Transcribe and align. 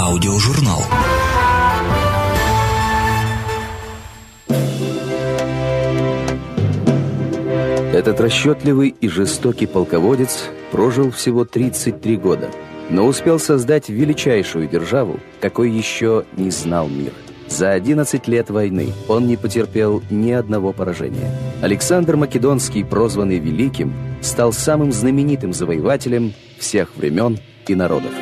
Аудиожурнал. 0.00 0.78
Этот 7.92 8.20
расчетливый 8.20 8.90
и 8.90 9.08
жестокий 9.08 9.66
полководец 9.66 10.50
прожил 10.70 11.10
всего 11.10 11.44
33 11.44 12.16
года, 12.16 12.48
но 12.90 13.06
успел 13.06 13.40
создать 13.40 13.88
величайшую 13.88 14.68
державу, 14.68 15.18
какой 15.40 15.72
еще 15.72 16.24
не 16.36 16.52
знал 16.52 16.86
мир. 16.86 17.12
За 17.48 17.72
11 17.72 18.28
лет 18.28 18.50
войны 18.50 18.92
он 19.08 19.26
не 19.26 19.36
потерпел 19.36 20.00
ни 20.10 20.30
одного 20.30 20.72
поражения. 20.72 21.28
Александр 21.60 22.14
Македонский, 22.14 22.84
прозванный 22.84 23.40
Великим, 23.40 23.92
стал 24.20 24.52
самым 24.52 24.92
знаменитым 24.92 25.52
завоевателем 25.52 26.34
всех 26.56 26.94
времен 26.94 27.40
и 27.66 27.74
народов. 27.74 28.12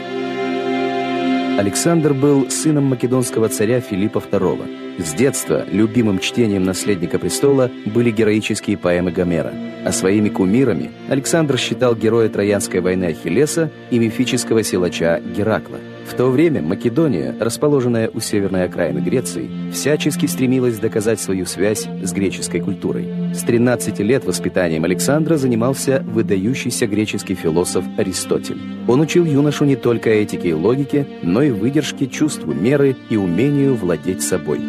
Александр 1.59 2.13
был 2.13 2.51
сыном 2.51 2.85
македонского 2.85 3.49
царя 3.49 3.81
Филиппа 3.81 4.19
II. 4.19 5.03
С 5.03 5.15
детства 5.15 5.65
любимым 5.71 6.19
чтением 6.19 6.65
наследника 6.65 7.19
престола 7.19 7.71
были 7.87 8.11
героические 8.11 8.77
поэмы 8.77 9.11
Гомера. 9.11 9.55
А 9.83 9.91
своими 9.91 10.29
кумирами 10.29 10.91
Александр 11.09 11.57
считал 11.57 11.97
героя 11.97 12.29
Троянской 12.29 12.81
войны 12.81 13.07
Ахиллеса 13.07 13.71
и 13.91 13.99
мифического 13.99 14.63
силача 14.63 15.21
Геракла– 15.35 15.79
в 16.07 16.15
то 16.15 16.31
время 16.31 16.63
Македония, 16.63 17.35
расположенная 17.39 18.11
у 18.13 18.21
северной 18.21 18.65
окраины 18.65 19.01
Греции, 19.01 19.51
всячески 19.73 20.27
стремилась 20.27 20.79
доказать 20.79 21.21
свою 21.21 21.47
связь 21.47 21.87
с 22.03 22.13
греческой 22.13 22.61
культурой. 22.61 23.35
С 23.35 23.43
13 23.43 23.99
лет 24.01 24.25
воспитанием 24.25 24.85
Александра 24.85 25.37
занимался 25.37 26.05
выдающийся 26.07 26.87
греческий 26.87 27.35
философ 27.35 27.85
Аристотель. 27.99 28.61
Он 28.87 29.01
учил 29.01 29.25
юношу 29.25 29.65
не 29.65 29.77
только 29.77 30.11
этике 30.11 30.51
и 30.51 30.55
логике, 30.55 31.07
но 31.23 31.43
и 31.43 31.51
выдержке, 31.51 32.07
чувству 32.07 32.55
меры 32.55 32.97
и 33.11 33.17
умению 33.17 33.75
владеть 33.75 34.23
собой. 34.23 34.61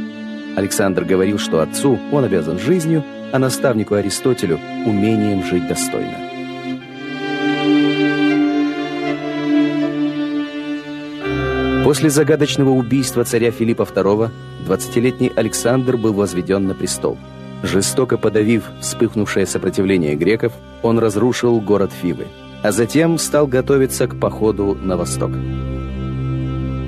Александр 0.56 1.06
говорил, 1.06 1.38
что 1.38 1.62
отцу 1.62 2.00
он 2.12 2.24
обязан 2.24 2.58
жизнью, 2.58 3.04
а 3.32 3.38
наставнику 3.38 3.94
Аристотелю– 3.94 4.60
умением 4.86 5.44
жить 5.44 5.68
достойно. 5.68 6.27
После 11.88 12.10
загадочного 12.10 12.72
убийства 12.72 13.24
царя 13.24 13.50
Филиппа 13.50 13.84
II 13.84 14.30
20-летний 14.68 15.32
Александр 15.34 15.96
был 15.96 16.12
возведен 16.12 16.68
на 16.68 16.76
престол. 16.76 17.18
Жестоко 17.64 18.18
подавив 18.18 18.66
вспыхнувшее 18.82 19.46
сопротивление 19.46 20.16
греков, 20.16 20.52
он 20.84 21.00
разрушил 21.00 21.62
город 21.62 21.94
Фивы, 22.02 22.26
а 22.62 22.74
затем 22.74 23.18
стал 23.18 23.48
готовиться 23.48 24.06
к 24.06 24.20
походу 24.20 24.76
на 24.76 24.98
восток. 24.98 25.32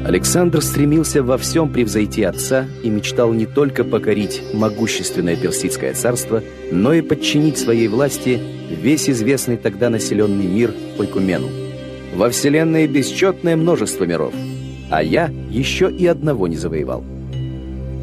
Александр 0.06 0.62
стремился 0.62 1.24
во 1.24 1.38
всем 1.38 1.70
превзойти 1.70 2.24
отца 2.24 2.66
и 2.84 2.90
мечтал 2.90 3.32
не 3.32 3.46
только 3.46 3.86
покорить 3.86 4.42
могущественное 4.54 5.38
персидское 5.38 5.94
царство, 5.94 6.44
но 6.74 6.92
и 6.92 7.00
подчинить 7.00 7.58
своей 7.58 7.88
власти 7.88 8.38
весь 8.70 9.10
известный 9.10 9.56
тогда 9.56 9.90
населенный 9.90 10.48
мир 10.48 10.74
Ойкумену. 10.98 11.48
Во 12.16 12.30
Вселенной 12.30 12.86
бесчетное 12.86 13.56
множество 13.56 14.04
миров– 14.04 14.34
а 14.90 15.04
я 15.04 15.32
еще 15.50 15.92
и 15.92 16.06
одного 16.06 16.48
не 16.48 16.58
завоевал. 16.58 17.04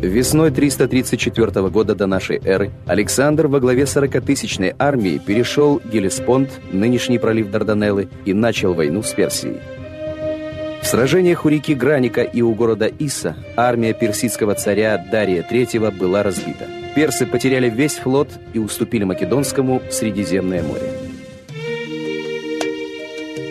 Весной 0.03 0.51
334 0.51 1.69
года 1.69 1.95
до 1.95 2.07
нашей 2.07 2.39
эры 2.45 2.71
Александр 2.87 3.47
во 3.47 3.61
главе 3.61 3.85
40-тысячной 3.85 4.75
армии 4.79 5.19
перешел 5.19 5.81
Гелеспонд, 5.91 6.51
нынешний 6.71 7.19
пролив 7.19 7.51
Дарданеллы, 7.51 8.09
и 8.27 8.35
начал 8.35 8.75
войну 8.75 9.03
с 9.03 9.13
Персией. 9.13 9.57
В 10.83 10.87
сражениях 10.87 11.45
у 11.45 11.49
реки 11.49 11.75
Граника 11.75 12.23
и 12.23 12.43
у 12.43 12.55
города 12.55 12.87
Иса 12.87 13.37
армия 13.57 13.93
персидского 13.95 14.55
царя 14.55 15.05
Дария 15.11 15.45
III 15.51 15.91
была 15.91 16.23
разбита. 16.23 16.67
Персы 16.95 17.27
потеряли 17.27 17.69
весь 17.69 17.95
флот 17.95 18.29
и 18.53 18.59
уступили 18.59 19.05
Македонскому 19.05 19.83
Средиземное 19.91 20.63
море. 20.63 20.93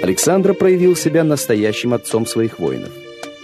Александр 0.02 0.54
проявил 0.54 0.96
себя 0.96 1.24
настоящим 1.24 1.94
отцом 1.94 2.26
своих 2.26 2.60
воинов. 2.60 2.92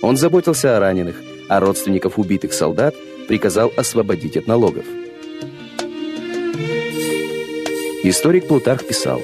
Он 0.01 0.17
заботился 0.17 0.75
о 0.75 0.79
раненых, 0.79 1.21
а 1.47 1.59
родственников 1.59 2.17
убитых 2.17 2.53
солдат 2.53 2.95
приказал 3.27 3.71
освободить 3.77 4.37
от 4.37 4.47
налогов. 4.47 4.85
Историк 8.03 8.47
Плутарх 8.47 8.85
писал, 8.85 9.21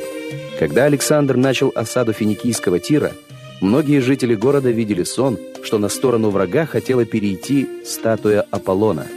когда 0.60 0.86
Александр 0.86 1.36
начал 1.36 1.72
осаду 1.74 2.14
финикийского 2.14 2.80
Тира, 2.80 3.12
многие 3.60 4.00
жители 4.00 4.36
города 4.36 4.70
видели 4.70 5.04
сон, 5.04 5.40
что 5.64 5.80
на 5.80 5.90
сторону 5.90 6.30
врага 6.30 6.68
хотела 6.68 7.06
перейти 7.06 7.68
статуя 7.84 8.46
Аполлона. 8.52 9.08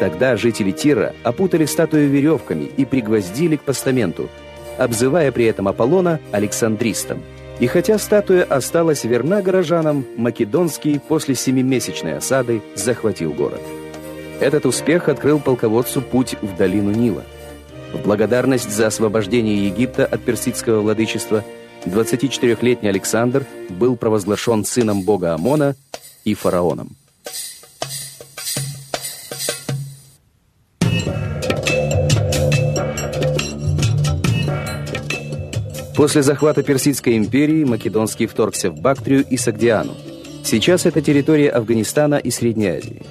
Тогда 0.00 0.36
жители 0.36 0.70
Тира 0.70 1.14
опутали 1.22 1.64
статую 1.64 2.10
веревками 2.10 2.70
и 2.76 2.84
пригвоздили 2.84 3.56
к 3.56 3.62
постаменту, 3.62 4.28
обзывая 4.76 5.32
при 5.32 5.46
этом 5.46 5.66
Аполлона 5.66 6.20
Александристом– 6.32 7.22
и 7.58 7.66
хотя 7.66 7.98
статуя 7.98 8.44
осталась 8.44 9.04
верна 9.04 9.40
горожанам, 9.40 10.04
Македонский 10.16 10.98
после 10.98 11.34
семимесячной 11.34 12.18
осады 12.18 12.62
захватил 12.74 13.32
город. 13.32 13.60
Этот 14.40 14.66
успех 14.66 15.08
открыл 15.08 15.40
полководцу 15.40 16.02
путь 16.02 16.36
в 16.42 16.56
долину 16.56 16.90
Нила. 16.90 17.24
В 17.94 18.02
благодарность 18.02 18.70
за 18.70 18.88
освобождение 18.88 19.66
Египта 19.66 20.04
от 20.04 20.22
персидского 20.22 20.80
владычества 20.80 21.42
24-летний 21.86 22.88
Александр 22.88 23.46
был 23.70 23.96
провозглашен 23.96 24.64
сыном 24.64 25.02
бога 25.02 25.32
Амона 25.32 25.76
и 26.24 26.34
фараоном. 26.34 26.96
После 35.96 36.22
захвата 36.22 36.62
Персидской 36.62 37.16
империи 37.16 37.64
Македонский 37.64 38.26
вторгся 38.26 38.70
в 38.70 38.78
Бактрию 38.78 39.24
и 39.30 39.38
Сагдиану. 39.38 39.94
Сейчас 40.44 40.84
это 40.84 41.00
территория 41.00 41.48
Афганистана 41.48 42.16
и 42.16 42.30
Средней 42.30 42.68
Азии. 42.68 43.02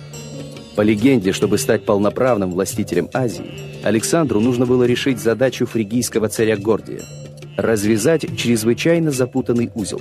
По 0.75 0.81
легенде, 0.81 1.31
чтобы 1.31 1.57
стать 1.57 1.83
полноправным 1.83 2.51
властителем 2.51 3.09
Азии, 3.11 3.81
Александру 3.83 4.39
нужно 4.39 4.67
было 4.67 4.83
решить 4.83 5.19
задачу 5.19 5.65
фригийского 5.65 6.29
царя 6.29 6.57
Гордия– 6.57 7.01
развязать 7.57 8.37
чрезвычайно 8.37 9.09
запутанный 9.09 9.71
узел. 9.73 9.99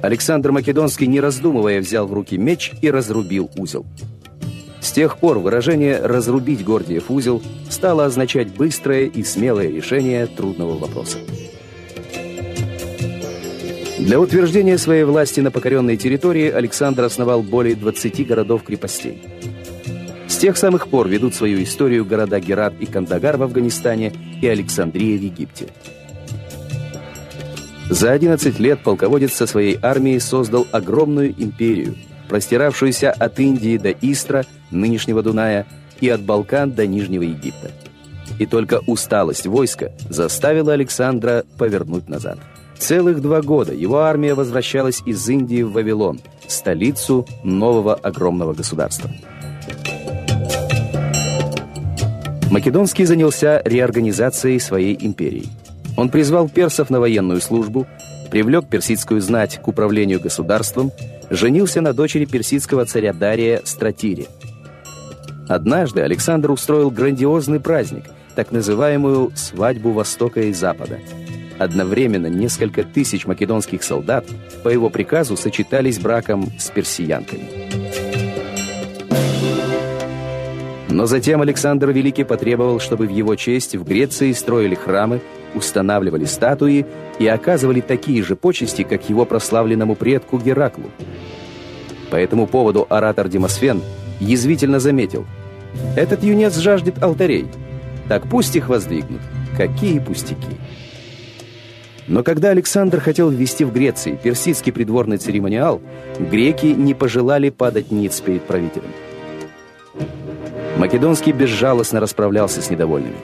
Александр 0.00 0.52
Македонский, 0.52 1.08
не 1.08 1.18
раздумывая, 1.18 1.80
взял 1.80 2.06
в 2.06 2.12
руки 2.12 2.36
меч 2.38 2.72
и 2.80 2.90
разрубил 2.90 3.50
узел. 3.56 3.86
С 4.80 4.92
тех 4.92 5.18
пор 5.18 5.38
выражение 5.38 5.98
«разрубить 5.98 6.62
Гордиев 6.62 7.10
узел» 7.10 7.42
стало 7.70 8.04
означать 8.04 8.54
быстрое 8.54 9.06
и 9.06 9.24
смелое 9.24 9.68
решение 9.68 10.26
трудного 10.26 10.76
вопроса. 10.78 11.18
Для 14.04 14.20
утверждения 14.20 14.76
своей 14.76 15.04
власти 15.04 15.40
на 15.40 15.50
покоренной 15.50 15.96
территории 15.96 16.50
Александр 16.50 17.04
основал 17.04 17.42
более 17.42 17.74
20 17.74 18.26
городов-крепостей. 18.26 19.22
С 20.28 20.36
тех 20.36 20.58
самых 20.58 20.88
пор 20.88 21.08
ведут 21.08 21.34
свою 21.34 21.62
историю 21.62 22.04
города 22.04 22.38
Герат 22.38 22.74
и 22.80 22.84
Кандагар 22.84 23.38
в 23.38 23.44
Афганистане 23.44 24.12
и 24.42 24.46
Александрия 24.46 25.18
в 25.18 25.22
Египте. 25.22 25.68
За 27.88 28.12
11 28.12 28.58
лет 28.58 28.82
полководец 28.82 29.32
со 29.32 29.46
своей 29.46 29.78
армией 29.80 30.20
создал 30.20 30.66
огромную 30.70 31.30
империю, 31.42 31.94
простиравшуюся 32.28 33.10
от 33.10 33.40
Индии 33.40 33.78
до 33.78 33.92
Истра, 33.92 34.44
нынешнего 34.70 35.22
Дуная, 35.22 35.66
и 36.02 36.10
от 36.10 36.20
Балкан 36.20 36.72
до 36.72 36.86
Нижнего 36.86 37.22
Египта. 37.22 37.70
И 38.38 38.44
только 38.44 38.80
усталость 38.86 39.46
войска 39.46 39.92
заставила 40.10 40.74
Александра 40.74 41.46
повернуть 41.56 42.06
назад. 42.10 42.38
Целых 42.78 43.20
два 43.20 43.40
года 43.40 43.72
его 43.72 44.00
армия 44.00 44.34
возвращалась 44.34 45.02
из 45.06 45.28
Индии 45.28 45.62
в 45.62 45.72
Вавилон, 45.72 46.20
столицу 46.46 47.26
нового 47.42 47.94
огромного 47.94 48.52
государства. 48.52 49.10
Македонский 52.50 53.04
занялся 53.04 53.62
реорганизацией 53.64 54.60
своей 54.60 54.96
империи. 55.00 55.46
Он 55.96 56.08
призвал 56.08 56.48
персов 56.48 56.90
на 56.90 57.00
военную 57.00 57.40
службу, 57.40 57.86
привлек 58.30 58.68
персидскую 58.68 59.20
знать 59.20 59.60
к 59.60 59.66
управлению 59.66 60.20
государством, 60.20 60.92
женился 61.30 61.80
на 61.80 61.92
дочери 61.92 62.26
персидского 62.26 62.84
царя 62.84 63.12
Дария 63.12 63.62
Стратире. 63.64 64.26
Однажды 65.48 66.02
Александр 66.02 66.50
устроил 66.50 66.90
грандиозный 66.90 67.60
праздник, 67.60 68.04
так 68.34 68.50
называемую 68.52 69.32
«свадьбу 69.34 69.92
Востока 69.92 70.42
и 70.42 70.52
Запада», 70.52 70.98
Одновременно 71.58 72.26
несколько 72.26 72.82
тысяч 72.82 73.26
македонских 73.26 73.82
солдат 73.82 74.26
по 74.62 74.68
его 74.68 74.90
приказу 74.90 75.36
сочетались 75.36 75.98
браком 75.98 76.50
с 76.58 76.70
персиянками. 76.70 77.44
Но 80.88 81.06
затем 81.06 81.42
Александр 81.42 81.90
Великий 81.90 82.24
потребовал, 82.24 82.78
чтобы 82.80 83.06
в 83.06 83.10
его 83.10 83.34
честь 83.34 83.74
в 83.74 83.84
Греции 83.84 84.32
строили 84.32 84.74
храмы, 84.74 85.20
устанавливали 85.54 86.24
статуи 86.24 86.86
и 87.18 87.26
оказывали 87.26 87.80
такие 87.80 88.22
же 88.22 88.36
почести, 88.36 88.82
как 88.82 89.08
его 89.08 89.24
прославленному 89.24 89.94
предку 89.94 90.38
Гераклу. 90.38 90.90
По 92.10 92.16
этому 92.16 92.46
поводу 92.46 92.86
оратор 92.88 93.28
Демосфен 93.28 93.80
язвительно 94.20 94.78
заметил. 94.78 95.26
«Этот 95.96 96.22
юнец 96.22 96.56
жаждет 96.58 97.02
алтарей. 97.02 97.46
Так 98.08 98.28
пусть 98.28 98.54
их 98.54 98.68
воздвигнут. 98.68 99.22
Какие 99.56 99.98
пустяки!» 99.98 100.58
Но 102.06 102.22
когда 102.22 102.50
Александр 102.50 103.00
хотел 103.00 103.30
ввести 103.30 103.64
в 103.64 103.72
Греции 103.72 104.18
персидский 104.22 104.72
придворный 104.72 105.16
церемониал, 105.16 105.80
греки 106.18 106.66
не 106.66 106.92
пожелали 106.94 107.48
падать 107.50 107.90
ниц 107.90 108.20
перед 108.20 108.42
правителем. 108.42 108.90
Македонский 110.76 111.32
безжалостно 111.32 112.00
расправлялся 112.00 112.60
с 112.60 112.68
недовольными. 112.68 113.16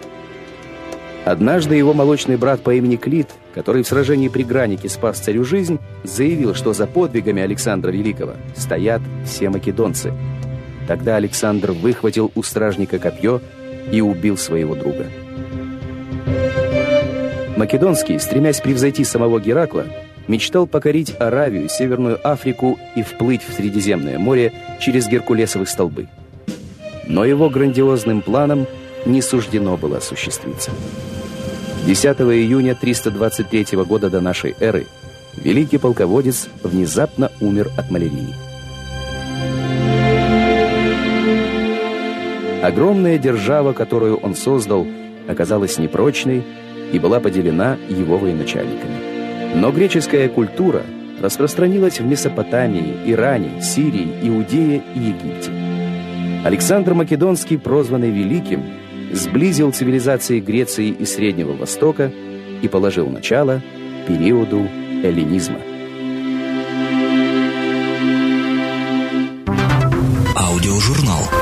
Однажды 1.25 1.75
его 1.75 1.93
молочный 1.93 2.37
брат 2.37 2.63
по 2.63 2.73
имени 2.75 2.97
Клит, 2.97 3.29
который 3.55 3.83
в 3.83 3.87
сражении 3.87 4.29
при 4.29 4.43
Гранике 4.43 4.89
спас 4.89 5.19
царю 5.19 5.45
жизнь, 5.45 5.79
заявил, 6.03 6.55
что 6.55 6.73
за 6.73 6.87
подвигами 6.87 7.43
Александра 7.43 7.91
Великого 7.91 8.35
стоят 8.57 9.03
все 9.27 9.51
македонцы. 9.51 10.15
Тогда 10.89 11.17
Александр 11.17 11.73
выхватил 11.73 12.33
у 12.35 12.43
стражника 12.43 12.99
копье 12.99 13.43
и 13.93 14.01
убил 14.01 14.39
своего 14.39 14.75
друга. 14.75 15.07
Македонский, 17.61 18.19
стремясь 18.19 18.59
превзойти 18.59 19.05
самого 19.05 19.39
Геракла, 19.39 19.85
мечтал 20.29 20.67
покорить 20.67 21.15
Аравию, 21.21 21.69
Северную 21.69 22.19
Африку 22.27 22.79
и 22.97 23.03
вплыть 23.03 23.43
в 23.47 23.53
Средиземное 23.53 24.19
море 24.19 24.55
через 24.81 25.07
Геркулесовые 25.09 25.67
столбы. 25.67 26.09
Но 27.07 27.27
его 27.27 27.51
грандиозным 27.51 28.23
планам 28.23 28.67
не 29.05 29.21
суждено 29.21 29.77
было 29.77 29.99
осуществиться. 29.99 30.71
10 31.85 32.07
июня 32.21 32.75
323 32.75 33.77
года 33.85 34.09
до 34.09 34.23
нашей 34.23 34.57
эры 34.59 34.87
великий 35.37 35.77
полководец 35.77 36.49
внезапно 36.63 37.31
умер 37.43 37.73
от 37.77 37.91
малярии. 37.91 38.35
Огромная 42.63 43.19
держава, 43.19 43.75
которую 43.75 44.17
он 44.17 44.35
создал, 44.35 44.87
оказалась 45.29 45.77
непрочной 45.77 46.43
и 46.93 46.99
была 46.99 47.21
поделена 47.21 47.77
его 47.89 48.19
военачальниками. 48.19 49.55
Но 49.55 49.73
греческая 49.73 50.29
культура 50.29 50.83
распространилась 51.21 52.01
в 52.01 52.07
Месопотамии, 52.07 52.97
Иране, 53.07 53.61
Сирии, 53.63 54.09
Иудее 54.23 54.83
и 54.95 54.99
Египте. 54.99 55.51
Александр 56.45 56.95
Македонский, 56.95 57.59
прозванный 57.59 58.11
Великим, 58.11 58.63
сблизил 59.13 59.73
цивилизации 59.73 60.41
Греции 60.41 60.89
и 60.89 61.05
Среднего 61.05 61.53
Востока 61.53 62.11
и 62.63 62.69
положил 62.69 63.09
начало 63.09 63.61
периоду 64.07 64.67
эллинизма. 65.03 65.59
Аудиожурнал. 70.37 71.40